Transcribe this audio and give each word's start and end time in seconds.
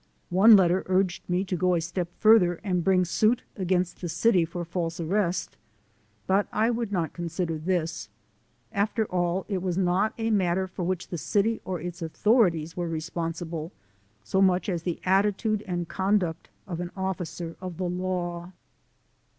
One 0.31 0.55
letter 0.55 0.81
urged 0.87 1.29
me 1.29 1.45
to 1.45 1.55
go 1.55 1.75
a 1.75 1.79
step 1.79 2.09
further 2.17 2.55
and 2.63 2.83
bring 2.83 3.05
suit 3.05 3.43
against 3.55 4.01
the 4.01 4.09
city 4.09 4.45
for 4.45 4.65
false 4.65 4.99
arrest, 4.99 5.57
but 6.25 6.47
I 6.51 6.71
would 6.71 6.91
not 6.91 7.13
consider 7.13 7.59
this. 7.59 8.09
After 8.71 9.05
all, 9.05 9.45
it 9.47 9.61
was 9.61 9.77
not 9.77 10.15
a 10.17 10.31
matter 10.31 10.65
for 10.65 10.81
which 10.83 11.09
the 11.09 11.19
city 11.19 11.61
or 11.65 11.79
its 11.79 12.01
authorities 12.01 12.75
were 12.75 12.89
responsible, 12.89 13.71
so 14.23 14.41
much 14.41 14.69
as 14.69 14.81
the 14.81 14.99
attitude 15.05 15.63
and 15.67 15.87
conduct 15.87 16.49
of 16.67 16.79
an 16.79 16.89
officer 16.97 17.55
of 17.61 17.77
the 17.77 17.87
law. 17.87 18.53